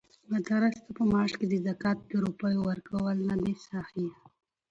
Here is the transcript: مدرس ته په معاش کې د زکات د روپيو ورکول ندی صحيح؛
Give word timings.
مدرس 0.31 0.75
ته 0.83 0.89
په 0.97 1.03
معاش 1.11 1.31
کې 1.39 1.45
د 1.49 1.53
زکات 1.67 1.97
د 2.09 2.11
روپيو 2.25 2.59
ورکول 2.69 3.15
ندی 3.29 3.55
صحيح؛ 3.69 4.11